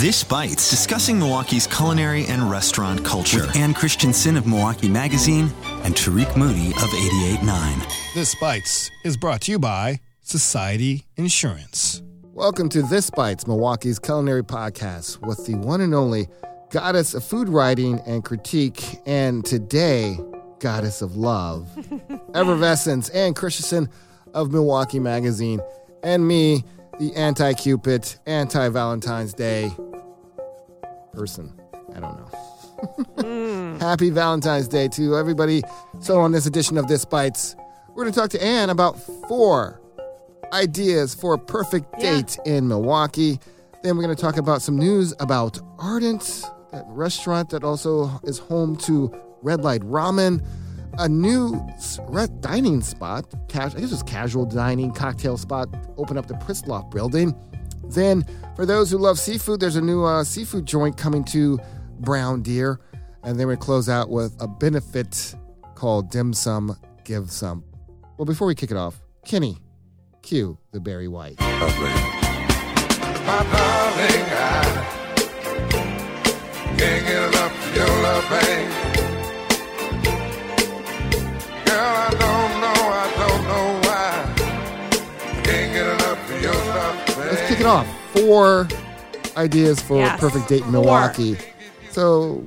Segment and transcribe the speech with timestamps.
[0.00, 3.42] This Bites, discussing Milwaukee's culinary and restaurant culture.
[3.42, 5.52] With Ann Christensen of Milwaukee Magazine
[5.84, 8.12] and Tariq Moody of 88.9.
[8.12, 12.02] This Bites is brought to you by Society Insurance.
[12.24, 16.26] Welcome to This Bites, Milwaukee's culinary podcast with the one and only
[16.70, 20.18] goddess of food writing and critique, and today,
[20.58, 21.70] goddess of love,
[22.34, 23.88] effervescence, Ann Christensen
[24.34, 25.60] of Milwaukee Magazine,
[26.02, 26.64] and me,
[26.98, 29.70] the anti Cupid, anti Valentine's Day
[31.12, 31.52] person.
[31.94, 32.26] I don't know.
[33.22, 33.78] Hmm.
[33.80, 35.62] Happy Valentine's Day to everybody.
[36.00, 37.56] So, on this edition of This Bites,
[37.88, 39.80] we're going to talk to Anne about four
[40.52, 42.22] ideas for a perfect Yeah.
[42.44, 43.38] in Milwaukee.
[43.82, 48.38] Then we're going to talk about some news about Ardent, that restaurant that also is
[48.38, 50.42] home to Red Light Ramen,
[50.98, 51.60] a new
[52.40, 57.34] dining spot, I guess it's casual dining cocktail spot, open up the Pritzlaff building.
[57.84, 58.24] Then,
[58.56, 61.58] for those who love seafood, there's a new uh, seafood joint coming to
[62.00, 62.80] Brown Deer.
[63.22, 65.34] And then we close out with a benefit
[65.74, 67.64] called Dim Sum, Give Some.
[68.16, 69.58] Well, before we kick it off, Kenny,
[70.22, 71.36] cue the Barry White.
[87.74, 87.86] Off.
[88.12, 88.68] Four
[89.36, 90.18] ideas for Yes.
[90.18, 90.72] a perfect date in Four.
[90.72, 91.36] Milwaukee.
[91.90, 92.44] So,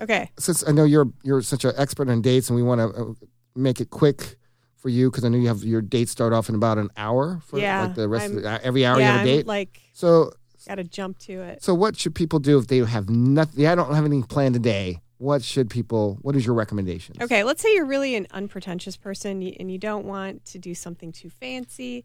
[0.00, 0.30] Okay.
[0.38, 3.12] since I know you're you're such an expert on dates, and we want to uh,
[3.54, 4.36] make it quick
[4.76, 7.40] for you because I know you have your dates start off in about an hour
[7.46, 9.30] for Yeah, like the rest of I'm- the, uh, every hour yeah, you have a
[9.30, 9.46] I'm date.
[9.46, 10.32] like so,
[10.68, 11.62] got to jump to it.
[11.62, 13.66] so what should people do if they have nothing?
[13.66, 15.00] I don't have anything planned today.
[15.18, 16.18] What should people?
[16.20, 17.16] What is your recommendation?
[17.22, 21.10] Okay, let's say you're really an unpretentious person and you don't want to do something
[21.10, 22.04] too fancy.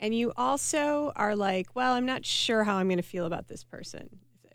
[0.00, 3.48] And you also are like, well, I'm not sure how I'm going to feel about
[3.48, 4.08] this person.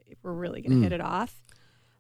[0.08, 1.42] If we're really going to hit it off.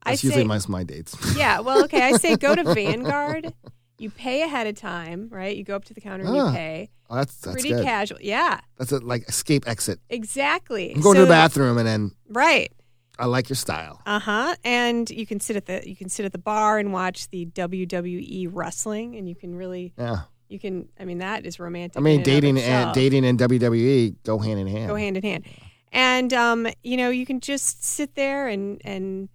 [0.05, 1.15] That's I usually say, my, my dates.
[1.37, 2.01] yeah, well, okay.
[2.01, 3.53] I say go to Vanguard.
[3.97, 5.55] You pay ahead of time, right?
[5.55, 6.89] You go up to the counter and Ah, you pay.
[7.09, 7.83] Oh, that's that's Pretty good.
[7.83, 8.19] casual.
[8.21, 9.99] Yeah, That's a like escape exit.
[10.09, 10.93] exactly.
[10.93, 12.71] I'm going to the bathroom and then Right.
[13.17, 14.01] I like your style.
[14.05, 14.55] Uh huh.
[14.63, 17.45] And you can sit at the you can sit at the bar and watch the
[17.47, 20.21] WWE wrestling, and you can really Yeah.
[20.49, 20.89] You can.
[20.99, 21.97] I mean, that is romantic.
[21.97, 24.87] I mean, and dating and dating and WWE go hand in hand.
[24.89, 25.45] go hand in hand,
[25.91, 29.29] and um, you know, you can just sit there and and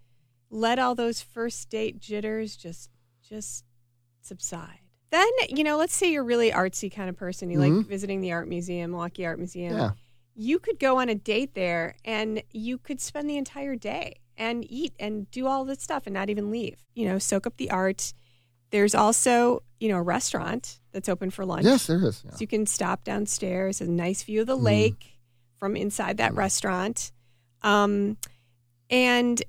[0.50, 2.90] let all those first date jitters just
[3.28, 3.64] just
[4.20, 4.80] subside.
[5.10, 7.48] Then you know, let's say you're a really artsy kind of person.
[7.50, 9.72] You like visiting the art museum, Milwaukee Art Museum.
[9.74, 9.80] Mm-hmm.
[9.80, 9.90] Yeah.
[10.34, 14.68] you could go on a date there and you could spend the entire day and
[14.68, 16.82] eat and do all this stuff and not even leave.
[16.94, 18.12] You know, soak up the art.
[18.74, 21.64] There's also, you know, a restaurant that's open for lunch.
[21.64, 22.22] Yes, there is.
[22.24, 22.32] Yeah.
[22.32, 24.56] So you can stop downstairs, a nice view of Mm-hmm.
[24.58, 25.18] the lake
[25.60, 27.12] from inside that restaurant.
[27.62, 28.16] Um,
[28.90, 29.40] and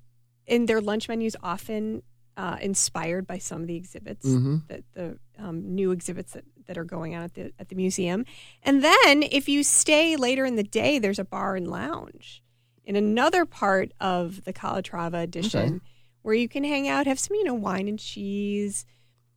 [0.47, 2.03] and their lunch menu is often
[2.37, 4.67] uh, inspired by some of the exhibits Mhm.
[4.67, 8.25] that the um, new exhibits that, that are going on at the at the museum.
[8.61, 12.43] And then if you stay later in the day, there's a bar and lounge
[12.83, 15.79] in another part of the Calatrava edition Okay.
[16.21, 18.85] where you can hang out, have some you know wine and cheese,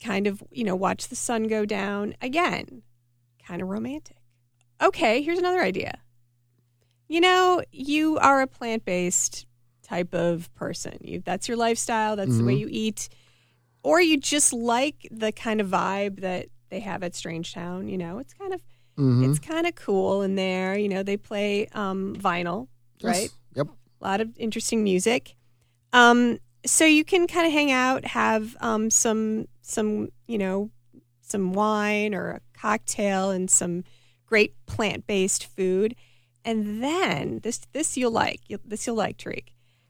[0.03, 2.14] kind of you know watch the sun go down.
[2.20, 2.82] Again,
[3.47, 4.16] kind of romantic.
[4.81, 5.98] Okay, here's another idea.
[7.09, 9.47] You know, you are a plant based
[9.82, 10.98] type of person.
[11.00, 12.16] You, that's your lifestyle.
[12.16, 12.60] That's the way Mm-hmm.
[12.60, 13.09] you eat,
[13.82, 17.97] or you just like the kind of vibe that they have at Strange Town, You
[17.97, 18.62] know, it's kind of
[18.98, 19.28] Mhm.
[19.30, 20.76] it's kind of cool in there.
[20.76, 23.04] You know, they play um, vinyl, Yes.
[23.16, 23.30] right?
[23.54, 23.69] Yep.
[24.00, 25.34] A lot of interesting music.
[25.92, 30.70] Um, so you can kind of hang out, have um, some some you know
[31.20, 33.84] some wine or a cocktail and some
[34.26, 35.94] great plant based food,
[36.44, 39.44] and then this this you'll like You'll- this you'll like Tariq.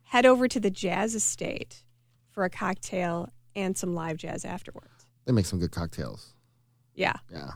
[0.04, 1.84] Head over to the Jazz Estate
[2.30, 5.06] for a cocktail and some live jazz afterwards.
[5.26, 6.34] They make some good cocktails.
[6.94, 7.52] Yeah, Yeah.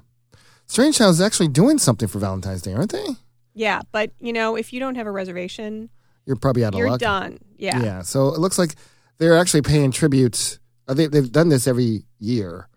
[0.67, 3.07] Strange Town is actually doing something for Valentine's Day, aren't they?
[3.55, 5.91] yeah, but you know if you don't have a reservation,
[6.27, 6.89] You're probably out of luck.
[6.89, 7.39] you're done.
[7.57, 7.83] Yeah.
[7.83, 8.03] Yeah.
[8.03, 8.75] So it looks like
[9.19, 10.59] they're actually paying tribute.
[10.87, 12.69] They, they've done this every year.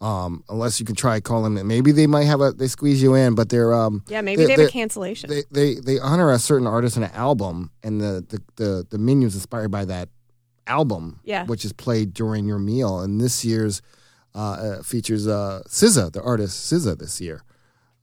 [0.00, 1.62] Um, unless you can try calling it.
[1.64, 4.56] Maybe they might have a they squeeze you in, but they're um Yeah, maybe they-
[4.56, 5.30] they have a cancellation.
[5.30, 8.98] they, they they honor a certain artist in an album, and the the the, the
[8.98, 10.08] menu is inspired by that
[10.66, 11.46] album, Yeah.
[11.46, 12.98] which is played during your meal.
[13.00, 13.80] And this year's
[14.34, 17.42] uh, uh, features uh, SZA, the artist SZA, this year.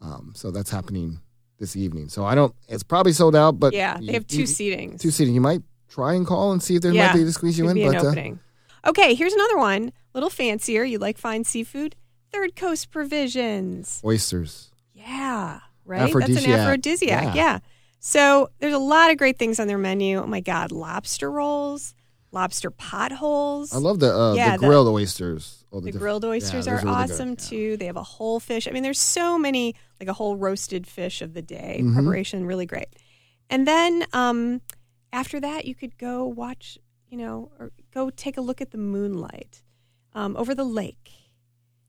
[0.02, 1.20] Um, so that's happening
[1.58, 2.08] this evening.
[2.08, 2.56] So I don't.
[2.70, 5.02] It's probably sold out, but yeah, they you- have two you- seatings.
[5.02, 5.34] two seating.
[5.36, 7.68] You might try and call and see if there yeah, might be to squeeze you
[7.68, 7.76] in.
[7.86, 8.40] But uh, opening.
[8.88, 9.92] Okay, here's another one.
[10.14, 10.84] little fancier.
[10.84, 11.96] You like fine seafood?
[12.34, 14.02] Third Coast Provisions.
[14.04, 14.72] oysters.
[14.94, 16.12] Yeah, right.
[16.14, 17.24] That's an Aphrodisiac.
[17.24, 17.34] Yeah.
[17.36, 17.60] Yeah.
[18.00, 20.20] So there's a lot of great things on their menu.
[20.22, 21.94] Oh my God, lobster rolls,
[22.32, 23.74] lobster potholes.
[23.74, 25.64] I love the uh, Yeah, the the- grilled oysters.
[25.72, 27.12] All the diff- grilled oysters those are really good.
[27.12, 27.36] awesome Yeah.
[27.36, 27.78] too.
[27.78, 28.68] They have a whole fish.
[28.68, 31.94] I mean, there's so many, like a whole roasted fish of the day Mhm.
[31.94, 32.88] preparation, really great.
[33.50, 34.62] And then um,
[35.14, 36.78] after that, you could go watch,
[37.10, 39.62] you know, or go take a look at the moonlight
[40.14, 41.12] um, over the lake.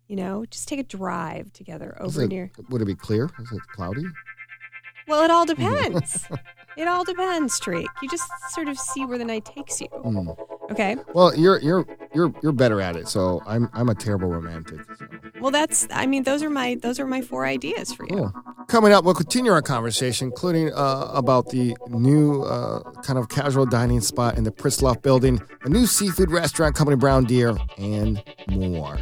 [0.08, 2.50] You know, just take a drive together over it- near.
[2.70, 3.31] Would it be clear?
[3.38, 4.05] Is it cloudy?
[5.06, 6.26] Well, it all depends.
[6.76, 7.87] it all depends, Treek.
[8.02, 9.88] You just sort of see where the night takes you.
[9.88, 10.37] Mm.
[10.73, 10.97] Okay.
[11.14, 13.08] Well, you're you're you're you're better at it.
[13.08, 14.81] So I'm I'm a terrible romantic.
[14.99, 15.06] So.
[15.41, 15.87] Well, that's.
[15.91, 18.17] I mean, those are my those are my four ideas for you.
[18.17, 18.32] Cool.
[18.70, 23.67] Coming up, we'll continue our conversation, including uh, about the new uh, kind of casual
[23.67, 28.96] dining spot in the Pritzlaff building, a new seafood restaurant company, Brown Deer, and more.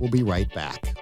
[0.00, 0.96] We'll be right back.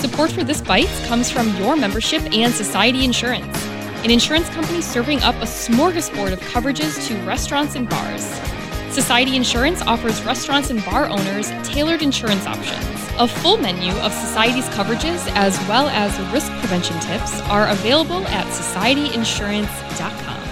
[0.00, 5.20] Support for This Bites comes from your membership and Society Insurance, an insurance company serving
[5.20, 8.55] up a smorgasbord of coverages to restaurants and bars.
[8.96, 13.10] Society Insurance offers restaurants and bar owners tailored insurance options.
[13.18, 18.46] A full menu of Society's coverages, as well as risk prevention tips, are available at
[18.46, 20.48] societyinsurance.com.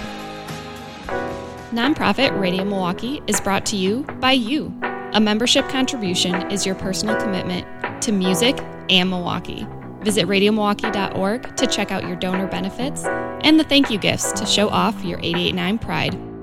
[1.71, 4.71] Nonprofit Radio Milwaukee is brought to you by you.
[5.13, 7.65] A membership contribution is your personal commitment
[8.03, 8.59] to music
[8.91, 9.65] and Milwaukee.
[10.01, 14.69] Visit radiomilwaukee.org to check out your donor benefits and the thank you gifts to show
[14.69, 16.34] off your 889 pride.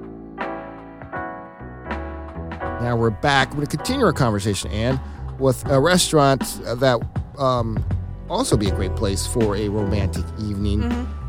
[2.83, 3.51] Now we're back.
[3.51, 5.01] We're going to continue our conversation, Anne,
[5.39, 7.01] with a restaurant that
[7.39, 7.83] um,
[8.29, 10.81] also be a great place for a romantic evening.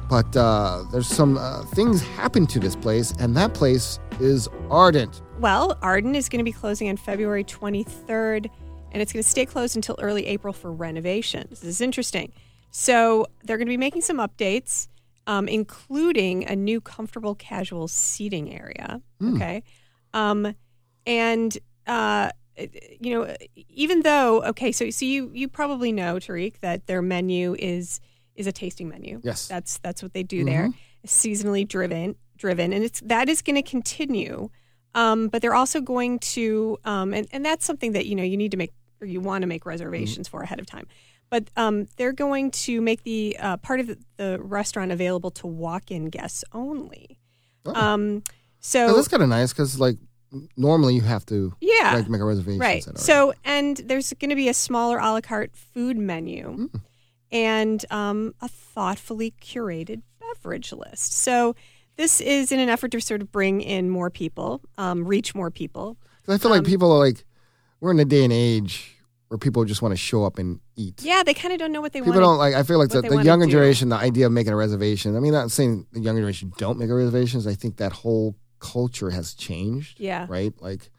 [0.10, 5.22] But uh, there's some uh, things happen to this place, and that place is Ardent.
[5.40, 8.50] Well, Arden is going to be closing on February 23rd,
[8.92, 11.60] and it's going to stay closed until early April for renovations.
[11.60, 12.34] This is interesting.
[12.72, 14.88] So they're going to be making some updates,
[15.28, 19.04] um, including a new comfortable casual seating area.
[19.22, 19.62] Okay.
[20.16, 20.56] Um,
[21.06, 21.58] and,
[21.88, 22.30] uh,
[23.00, 23.36] you know,
[23.70, 28.00] even though, okay, so, so you, you probably know, Tariq, that their menu is
[28.36, 29.22] is a tasting menu.
[29.24, 29.48] Yes.
[29.48, 30.70] That's that's what they do there.
[31.06, 32.74] Seasonally driven driven.
[32.74, 34.50] And it's that is going to continue.
[34.96, 38.38] Um, but they're also going to, um, and, and that's something that, you know, you
[38.38, 38.72] need to make,
[39.02, 40.86] or you want to make reservations for ahead of time.
[41.32, 45.48] But um, they're going to make the uh, part of the, the restaurant available to
[45.48, 47.20] walk-in guests only.
[47.66, 47.74] Oh.
[47.74, 48.24] Um,
[48.66, 49.98] So so that's kind of nice because, like,
[50.58, 52.60] normally you have to yeah, like make a reservation.
[52.60, 52.84] right.
[52.98, 56.82] So, and there's going to be a smaller a la carte food menu Mm.
[57.32, 61.14] and um, a thoughtfully curated beverage list.
[61.14, 61.56] So,
[61.96, 65.52] this is in an effort to sort of bring in more people, um, reach more
[65.52, 65.98] people.
[66.28, 67.24] I feel um, like people are like,
[67.82, 68.98] we're in a day and age
[69.28, 71.02] where people just want to show up and eat.
[71.04, 72.32] Yeah, they kind of don't know what they want People want.
[72.34, 72.56] don't like.
[72.56, 75.16] I feel like the, the younger generation, the idea of making a reservation.
[75.16, 77.46] I mean, not saying the younger generation don't make a reservations.
[77.46, 80.00] I think that whole culture has changed.
[80.00, 80.26] Yeah.
[80.30, 80.54] Right.
[80.62, 80.90] Like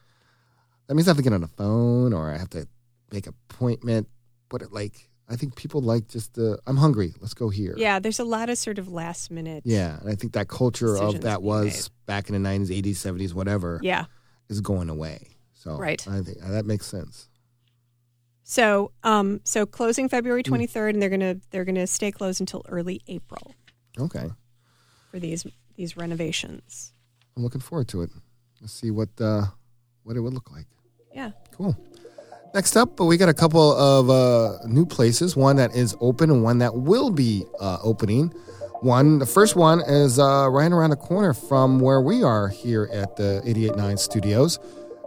[0.86, 2.68] that means I have to get on the phone or I have to
[3.10, 4.06] make an appointment.
[4.50, 6.58] But it, like, I think people like just the.
[6.66, 7.14] I'm hungry.
[7.20, 7.74] Let's go here.
[7.76, 9.62] Yeah, there's a lot of sort of last minute.
[9.64, 13.32] Yeah, and I think that culture of that was back in the 90s, 80s, 70s,
[13.34, 14.04] whatever, Yeah.
[14.50, 15.28] is going away.
[15.54, 16.06] So Right.
[16.06, 17.28] I think that makes sense.
[18.42, 20.52] So, um, so closing February Hmm.
[20.54, 23.54] 23rd, and they're gonna they're gonna stay closed until early April
[23.98, 24.30] Okay,
[25.10, 26.92] for these these renovations.
[27.36, 28.10] I'm looking forward to it.
[28.60, 29.46] Let's see what uh,
[30.04, 30.66] what it would look like.
[31.14, 31.30] Yeah.
[31.52, 31.76] Cool.
[32.54, 35.36] Next up, we got a couple of uh, new places.
[35.36, 38.28] One that is open and one that will be uh, opening.
[38.80, 42.88] One, the first one is uh, right around the corner from where we are here
[42.92, 44.58] at the 889 Studios.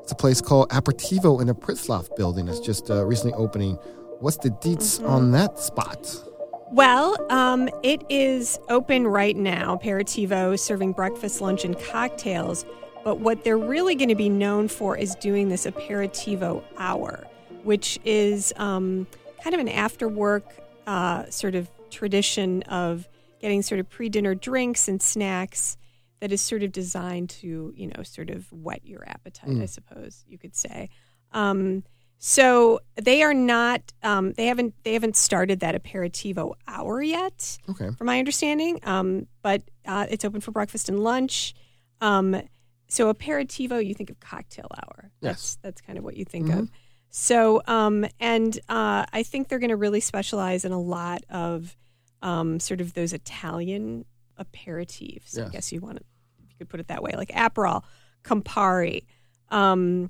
[0.01, 2.47] It's a place called Aperitivo in the Pritzlaff building.
[2.47, 3.75] It's just uh, recently opening.
[4.19, 6.26] What's the deets on that spot?
[6.71, 9.77] Well, um, it is open right now.
[9.77, 12.65] Aperitivo serving breakfast, lunch, and cocktails.
[13.05, 17.25] But what they're really going to be known for is doing this aperitivo hour,
[17.63, 19.07] which is um,
[19.41, 20.43] kind of an after work
[20.87, 23.07] uh, sort of tradition of
[23.39, 25.77] getting sort of pre dinner drinks and snacks
[26.19, 30.25] that is sort of designed to, you know, sort of whet your appetite, I suppose
[30.27, 30.89] you could say.
[31.31, 31.83] Um,
[32.19, 33.81] so they are not.
[34.03, 34.73] Um, they haven't.
[34.83, 37.89] They haven't started that aperitivo hour yet, Okay.
[37.97, 38.79] from my understanding.
[38.83, 41.53] Um, but uh, it's open for breakfast and lunch.
[42.01, 42.41] Um,
[42.87, 45.11] so aperitivo, you think of cocktail hour.
[45.21, 46.69] That's that's kind of what you think of.
[47.09, 51.75] So um, and uh, I think they're going to really specialize in a lot of
[52.21, 54.05] um, sort of those Italian
[54.39, 55.39] aperitifs.
[55.39, 56.03] I guess you want to,
[56.49, 57.83] you could put it that way, like Aperol,
[58.23, 59.05] Campari.
[59.49, 60.09] Um,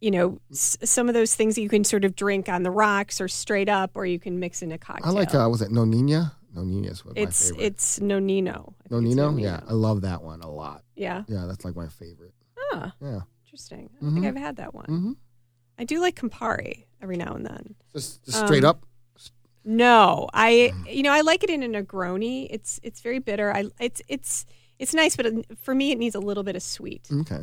[0.00, 2.70] you know, s- some of those things that you can sort of drink on the
[2.70, 5.10] rocks or straight up, or you can mix in a cocktail.
[5.10, 6.32] I like uh, was it Nonina?
[6.54, 7.64] Nonina is what my it's favorite.
[7.64, 8.74] it's Nonino.
[8.84, 9.40] I think it's Nonino?
[9.40, 10.82] Yeah, I love that one a lot.
[10.96, 11.24] Yeah.
[11.28, 12.32] Yeah, that's like my favorite.
[12.72, 13.20] Ah, Yeah.
[13.44, 13.90] interesting.
[14.00, 14.28] I don't think Mhm.
[14.28, 14.86] I've had that one.
[14.86, 15.12] Mm-hmm.
[15.78, 17.74] I do like Campari every now and then.
[17.92, 18.84] Just, just straight Um, up.
[19.64, 22.46] No, I you know I like it in a Negroni.
[22.50, 23.52] It's it's very bitter.
[23.54, 24.46] I it's it's
[24.78, 25.26] it's nice, but
[25.60, 27.40] for me it needs a little bit of sweet Okay.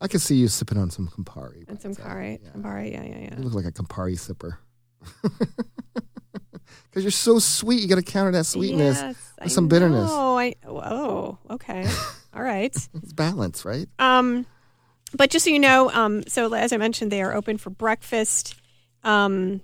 [0.00, 1.68] I could see you sipping on some Campari.
[1.68, 2.38] and some So, Campari.
[2.42, 2.50] yeah.
[2.50, 4.58] Campari, yeah, yeah, You look like a Campari sipper.
[6.90, 10.10] Because you're so sweet, you got to counter that sweetness Yes, with some bitterness.
[10.12, 11.86] Oh, I oh okay,
[12.34, 12.74] all right.
[12.74, 13.86] It's balance, right?
[13.98, 14.46] Um,
[15.14, 18.54] but just so you know, um, so as I mentioned, they are open for breakfast.
[19.04, 19.60] Um,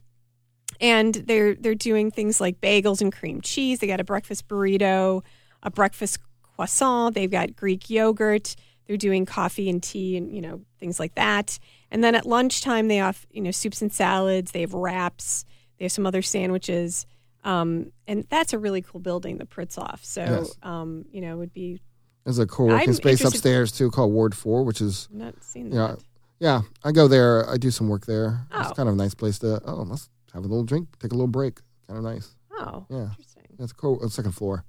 [0.81, 3.79] and they're they're doing things like bagels and cream cheese.
[3.81, 5.23] They got a breakfast burrito,
[5.63, 6.19] a breakfast
[6.57, 7.15] croissant.
[7.15, 8.55] They've got Greek yogurt.
[8.87, 11.59] They're doing coffee and tea and you know things like that.
[11.91, 14.53] And then at lunchtime, they have you know soups and salads.
[14.53, 15.45] They have wraps.
[15.79, 17.07] They have some other sandwiches.
[17.45, 20.03] Um, and that's a really cool building, the Pritzlaff.
[20.05, 20.57] So Yes.
[20.63, 21.81] um, you know, it would be
[22.25, 25.19] There's a cool working I'm space interested- upstairs too called Ward Four, which is I'm
[25.19, 25.63] not Yeah.
[25.89, 25.99] that.
[26.41, 26.63] yeah.
[26.85, 27.49] I go there.
[27.49, 28.47] I do some work there.
[28.53, 28.75] It's Oh.
[28.75, 29.61] kind of a nice place to.
[29.67, 31.61] Oh, let's have a little drink, take a little break.
[31.87, 32.35] Kind of nice.
[32.53, 33.09] Oh, Yeah.
[33.11, 33.43] interesting.
[33.59, 34.65] That's co- uh, second floor,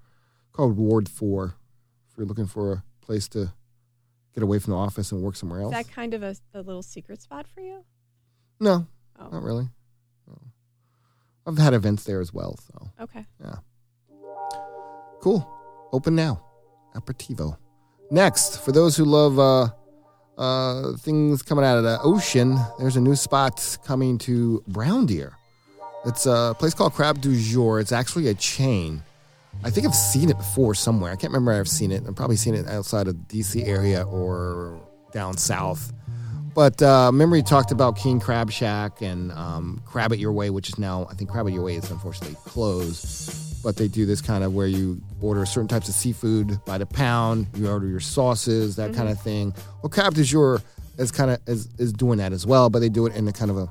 [0.52, 1.56] called Ward Four.
[2.12, 3.54] If you're looking for a place to
[4.36, 5.76] get away from the office and work somewhere else.
[5.76, 7.84] Is that kind of a, a little secret spot for you?
[8.60, 8.86] no,
[9.18, 9.70] Oh, not really.
[10.28, 10.38] No.
[11.48, 12.58] I've had events there as well.
[12.68, 13.26] So okay.
[13.42, 13.56] Yeah,
[15.22, 15.50] cool.
[15.94, 16.42] Open now.
[16.96, 17.58] Aperitivo.
[18.12, 19.70] Next, for those who love uh,
[20.38, 25.34] uh, things coming out of the ocean, there's a new spot coming to Brown Deer.
[26.06, 27.80] It's a place called Crab du Jour.
[27.80, 29.02] It's actually a chain.
[29.64, 31.12] I think I've seen it before somewhere.
[31.12, 32.04] I can't remember I've seen it.
[32.08, 34.80] I've probably seen it outside of DC area or
[35.12, 35.92] down south.
[36.56, 40.70] But uh, he talked about King Crab Shack and um, Crab It Your Way, which
[40.70, 43.62] is now, I think Crab It Your Way is unfortunately closed.
[43.62, 46.86] But they do this kind of where you order certain types of seafood by the
[46.86, 49.54] pound, you order your sauces, that kind of thing.
[49.82, 50.62] Well, Crab du Jour
[50.98, 53.34] is kind of is, is doing that as well, but they do it in the
[53.34, 53.70] kind of a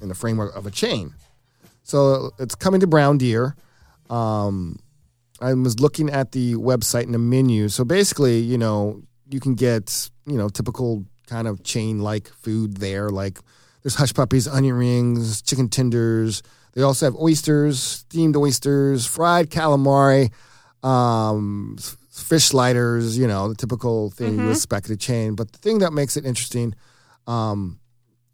[0.00, 1.12] in the framework of a chain.
[1.82, 3.56] So it's coming to Brown Deer.
[4.10, 4.78] Um,
[5.40, 7.68] I was looking at the website and the menu.
[7.68, 12.76] So basically, you know, you can get, you know, typical kind of chain like food
[12.78, 13.10] there.
[13.10, 13.38] Like
[13.82, 16.42] there's hush puppies, onion rings, chicken tenders.
[16.72, 20.32] They also have oysters, steamed oysters, fried calamari,
[20.82, 21.76] um,
[22.10, 25.34] fish sliders, you know, the typical thing you expect at a chain.
[25.34, 26.74] But the thing that makes it interesting
[27.26, 27.78] um,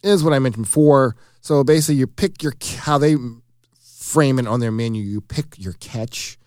[0.03, 1.17] is what I mentioned before.
[1.41, 3.17] So basically, you pick your how they
[4.11, 5.03] frame it on their menu.
[5.03, 6.39] You pick your catch,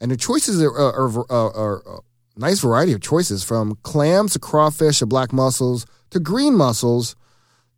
[0.00, 2.00] and the choices are, are, are, are a uh,
[2.36, 7.16] nice variety of choices from clams to crawfish to black mussels to green mussels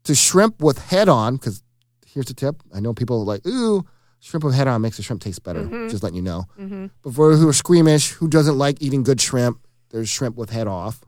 [0.04, 1.36] to shrimp with head on.
[1.36, 1.62] Because
[2.06, 3.84] here's the tip: I know people are like ooh.
[4.22, 5.62] Shrimp with head on makes the shrimp taste better.
[5.62, 5.88] Mm-hmm.
[5.88, 6.44] Just letting you know.
[6.58, 6.86] Mm-hmm.
[7.02, 9.58] But for those who are squeamish, who doesn't like eating good shrimp,
[9.88, 11.00] there's shrimp with head off.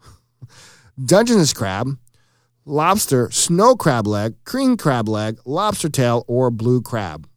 [1.04, 1.98] Dungeness crab,
[2.64, 7.28] lobster, snow crab leg, cream crab leg, lobster tail, or blue crab.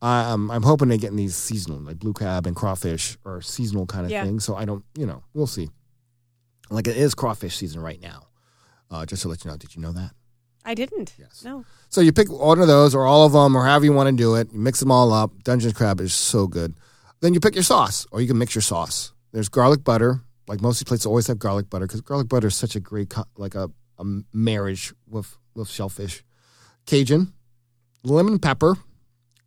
[0.00, 3.86] Um, I'm hoping they get in these seasonal, like blue crab and crawfish, or seasonal
[3.86, 4.24] kind of Yeah.
[4.24, 4.38] thing.
[4.40, 5.70] So I don't, you know, we'll see.
[6.70, 8.28] Like it is crawfish season right now.
[8.90, 10.12] Uh, just to let you know, did you know that?
[10.64, 11.14] I didn't.
[11.18, 11.42] Yes.
[11.44, 11.64] No.
[11.88, 14.16] So you pick one of those or all of them or however you want to
[14.16, 14.52] do it.
[14.52, 15.42] You mix them all up.
[15.42, 16.74] Dungeon crab is so good.
[17.20, 19.12] Then you pick your sauce or you can mix your sauce.
[19.32, 20.20] There's garlic butter.
[20.46, 23.24] Like most places always have garlic butter because garlic butter is such a great co-
[23.36, 26.22] like a, a marriage with with shellfish.
[26.86, 27.32] Cajun,
[28.04, 28.76] lemon pepper,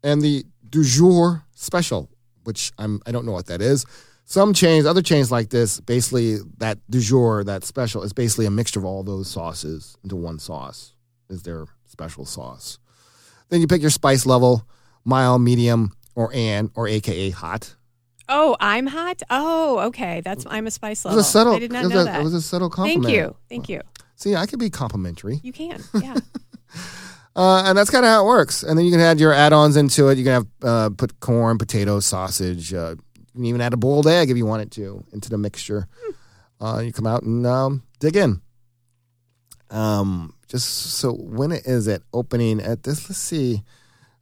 [0.03, 2.09] and the du jour special,
[2.43, 3.85] which I'm I don't know what that is.
[4.25, 8.51] Some chains, other chains like this, basically that du jour, that special, is basically a
[8.51, 10.93] mixture of all those sauces into one sauce.
[11.29, 12.77] Is their special sauce.
[13.49, 14.65] Then you pick your spice level,
[15.05, 17.75] mild, medium, or an, or AKA hot.
[18.27, 19.21] Oh, I'm hot.
[19.29, 20.21] Oh, okay.
[20.21, 21.17] That's I'm a spice It level.
[21.17, 21.53] was a subtle.
[21.55, 22.21] I did not it was know a, that.
[22.21, 23.05] It was a subtle compliment.
[23.05, 23.35] Thank you.
[23.49, 23.81] Thank you.
[24.15, 25.39] See, I could be complimentary.
[25.43, 25.81] You can.
[26.01, 26.15] Yeah.
[27.35, 28.63] Uh, and that's kind of how it works.
[28.63, 30.17] And then you can add your add-ons into it.
[30.17, 32.73] You can have uh, put corn, potatoes, sausage.
[32.73, 35.87] Uh, you can even add a boiled egg if you wanted to into the mixture.
[36.59, 38.41] Uh, you come out and um, dig in.
[39.69, 43.09] Um, just so when it is it opening at this?
[43.09, 43.63] Let's see.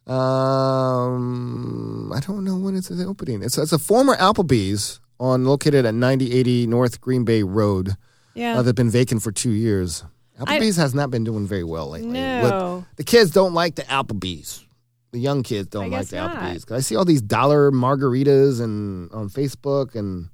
[0.06, 3.42] Um, I don't know when it's opening.
[3.42, 7.96] It's it's a former Applebee's on located at 9080 North Green Bay Road.
[8.34, 8.58] Yeah.
[8.58, 10.04] Uh, that's been vacant for two years.
[10.40, 12.08] Applebee's has not been doing very well lately.
[12.08, 12.16] With-
[12.50, 12.84] no.
[12.96, 14.64] the kids don't like the Applebee's.
[15.12, 16.36] The young kids don't like the not.
[16.36, 16.64] Applebee's.
[16.64, 20.28] 'Cause I see all these dollar margaritas and on Facebook, and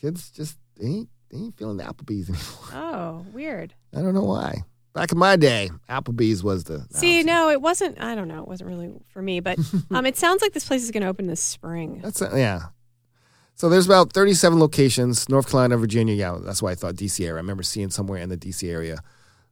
[0.00, 2.28] kids just they ain't they ain't feeling the Applebee's
[2.72, 2.84] anymore.
[2.94, 3.74] Oh, weird.
[3.94, 4.62] I don't know why,
[4.94, 6.86] Back in my day, Applebee's was the.
[6.90, 8.00] See, no, it wasn't.
[8.00, 8.40] I don't know.
[8.40, 9.58] It wasn't really for me, but
[9.90, 12.00] um, it sounds like this place is going to open this spring.
[12.02, 12.60] That's a, yeah.
[13.56, 16.14] So there's about 37 locations, North Carolina, Virginia.
[16.14, 17.34] Yeah, that's why I thought DC area.
[17.34, 18.98] I remember seeing somewhere in the DC area.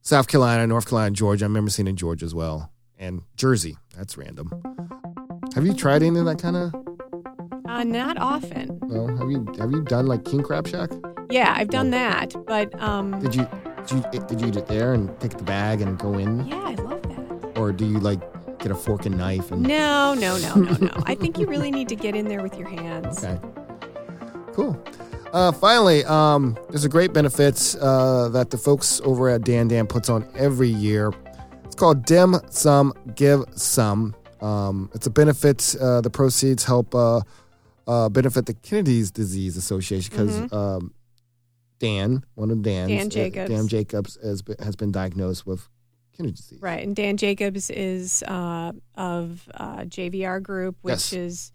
[0.07, 1.47] South Carolina, North Carolina, Georgia.
[1.47, 2.71] I remember seeing in Georgia as well.
[2.99, 3.79] And Jersey.
[3.97, 4.51] That's random.
[5.55, 6.75] Have you tried any of that kind of?
[7.67, 8.79] Uh, not often.
[8.83, 9.07] No.
[9.17, 10.91] Have you Have you done like King Crab Shack?
[11.31, 13.49] Yeah, I've done that, but um, Did you
[13.87, 16.63] Did you Did you eat it there and pick the bag and go in, yeah,
[16.63, 17.59] I love that.
[17.59, 18.21] or do you like
[18.59, 19.63] get a fork and knife and?
[19.63, 20.93] No, no, no, no, no.
[21.07, 23.25] I think you really need to get in there with your hands.
[23.25, 23.41] Okay.
[24.53, 24.75] Cool.
[25.35, 29.85] Uh, finally, um, there's a great benefit uh, that the folks over at Dan Dan
[29.89, 31.13] puts on every year.
[31.65, 34.15] It's called Dim Sum Give Some.
[34.41, 35.75] Um, it's a benefit.
[35.81, 37.23] Uh, the proceeds help uh,
[37.89, 40.95] uh, benefit the Kennedy's Disease Association because um,
[41.81, 42.99] Dan, one of Dan's, Mm-hmm.
[42.99, 43.51] Dan uh, Jacobs.
[43.51, 45.69] Dan Jacobs has been, has been diagnosed with
[46.17, 46.63] Kennedy's disease.
[46.63, 51.13] Right, and Dan Jacobs is uh, of uh, JVR Group, which Yes.
[51.13, 51.53] is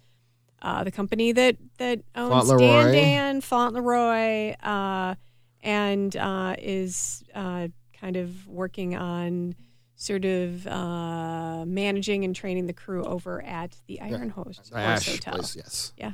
[0.61, 2.91] uh, the company that that owns Fauntleroy.
[2.91, 5.15] Dan Dan Fauntleroy, uh,
[5.61, 7.67] and uh, is uh,
[7.99, 9.55] kind of working on
[9.95, 15.05] sort of uh, managing and training the crew over at the Iron Horse, The Horse
[15.05, 15.33] Hotel.
[15.33, 15.93] place, yes.
[15.97, 16.13] Yeah.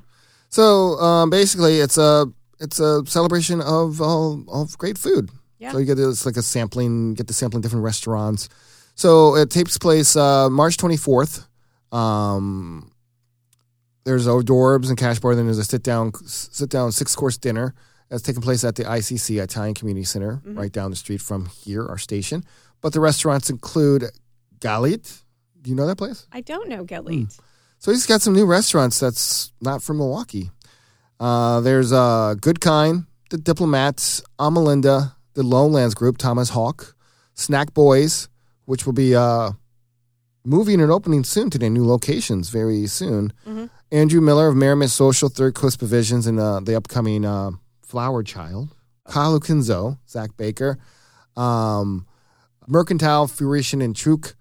[0.50, 2.28] So um, basically, it's a
[2.60, 5.30] it's a celebration of all of great food.
[5.60, 5.72] Yeah.
[5.72, 8.50] So you get it's like a sampling, get to sampling different restaurants.
[8.96, 11.48] So it takes place uh, March twenty fourth.
[11.92, 12.92] Um,
[14.06, 15.36] there's hors d'oeuvres and cash bar.
[15.36, 17.74] Then there's a sit down sit down six course dinner
[18.10, 21.86] that's taking place at the ICC Italian Community Center, right down the street from here,
[21.86, 22.44] our station.
[22.82, 24.04] But the restaurants include
[24.60, 25.22] Galit.
[25.62, 26.28] Do you know that place?
[26.32, 27.38] I don't know Galit.
[27.80, 30.52] So he's got some new restaurants that's not from Milwaukee.
[31.20, 36.96] Uh, there's uh, Good Kind, The Diplomats, Amalinda, The Lowlands Group, Thomas Hawk,
[37.34, 38.30] Snack Boys,
[38.66, 39.52] which will be uh,
[40.44, 43.34] moving and opening soon to their new locations very soon.
[43.92, 47.52] Andrew Miller of Merriment Social, Third Coast Provisions, and uh, the upcoming uh,
[47.84, 48.76] Flower Child.
[49.08, 50.80] Kyle Kinzo, Zach Baker,
[51.38, 52.08] um,
[52.68, 54.36] Mercantile, Fruition, and Truk.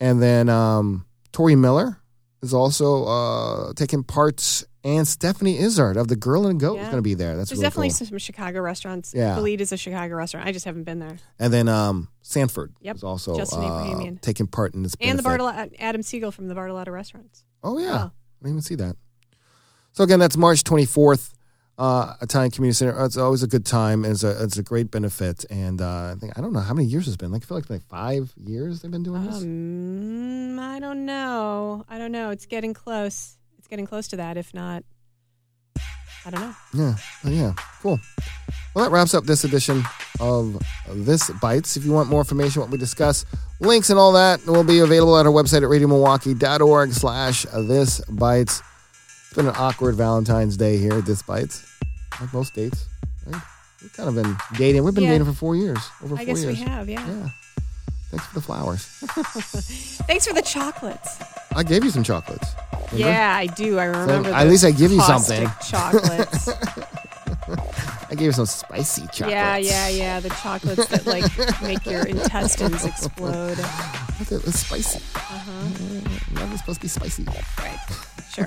[0.00, 1.98] And then um, Tory Miller
[2.42, 6.96] is also uh, taking parts, and Stephanie Izard of the Girl and Goat is going
[6.96, 7.36] to be there.
[7.36, 8.06] That's There's really definitely cool.
[8.06, 9.12] some Chicago restaurants.
[9.14, 9.36] Yeah.
[9.36, 10.46] Galit is a Chicago restaurant.
[10.46, 11.18] I just haven't been there.
[11.38, 12.96] And then um, Sanford Yep.
[12.96, 14.94] is also uh, taking part in this.
[14.98, 15.42] And the benefit.
[15.44, 17.44] Bartolo- Adam Siegel from the Bartolotta Restaurants.
[17.62, 18.12] Oh yeah, Wow.
[18.40, 18.96] I didn't even see that.
[19.92, 21.32] So again, that's March 24th,
[21.76, 23.04] uh, Italian Community Center.
[23.04, 24.04] It's always a good time.
[24.04, 26.86] It's a it's a great benefit, and uh, I think I don't know how many
[26.86, 27.32] years it's been.
[27.32, 29.42] Like I feel like like five years they've been doing this.
[29.42, 31.84] Um, I don't know.
[31.88, 32.30] I don't know.
[32.30, 33.36] It's getting close.
[33.58, 34.36] It's getting close to that.
[34.36, 34.84] If not,
[36.26, 36.54] I don't know.
[36.74, 37.52] Yeah, Oh, yeah,
[37.82, 37.98] cool.
[38.74, 39.82] Well, that wraps up this edition
[40.20, 40.60] of
[40.92, 41.76] This Bites.
[41.76, 43.24] If you want more information, what we discuss,
[43.60, 48.62] links and all that will be available at our website at radiomilwaukee.org slash This Bites.
[49.26, 51.66] It's been an awkward Valentine's Day here at This Bites,
[52.20, 52.86] like most dates.
[53.26, 53.40] Right?
[53.82, 54.84] We've kind of been dating.
[54.84, 55.10] We've been Yeah.
[55.12, 56.58] dating for four years, over I four guess years.
[56.58, 56.88] we have.
[56.88, 57.06] Yeah.
[57.06, 57.28] Yeah.
[58.10, 58.84] Thanks for the flowers.
[60.06, 61.18] Thanks for the chocolates.
[61.54, 62.48] I gave you some chocolates.
[62.92, 63.10] Remember?
[63.12, 63.78] Yeah, I do.
[63.78, 64.30] I remember.
[64.30, 65.46] at least I give you something.
[65.68, 66.48] Chocolates.
[68.10, 69.30] I gave you some spicy chocolates.
[69.30, 70.20] yeah, yeah, yeah.
[70.20, 71.24] The chocolates that like
[71.62, 73.58] make your intestines explode.
[73.58, 75.00] Look at it's spicy.
[75.14, 76.40] Uh-huh.
[76.40, 77.24] Love is supposed to be spicy.
[77.58, 77.78] Right.
[78.32, 78.46] Sure.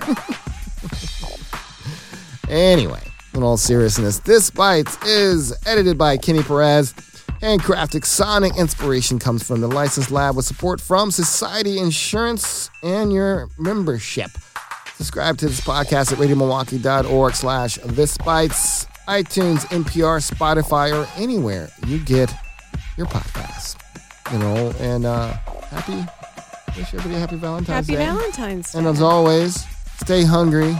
[2.50, 3.02] Anyway,
[3.36, 6.94] in all seriousness, this Bites is edited by Kenny Perez.
[7.42, 13.50] Handcrafted sonic inspiration comes from the License Lab with support from Society Insurance and your
[13.58, 14.30] membership.
[14.96, 21.98] Subscribe to this podcast at radiomilwaukee.org slash this bites, iTunes, NPR, Spotify, or anywhere you
[21.98, 22.32] get
[22.96, 23.76] your podcasts.
[24.32, 25.34] You know, and uh
[25.72, 26.06] happy
[26.78, 28.04] wish everybody a happy Valentine's Happy Day.
[28.04, 28.78] Happy Valentine's Day.
[28.80, 29.66] And as always,
[29.98, 30.78] stay hungry.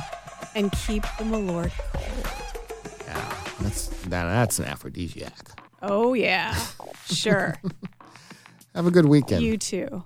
[0.54, 2.98] and keep the malort cold.
[3.08, 5.34] Yeah, that's that, that's an aphrodisiac.
[5.82, 6.56] Oh yeah.
[7.06, 7.56] Sure.
[8.76, 9.44] Have a good weekend.
[9.44, 10.04] you too.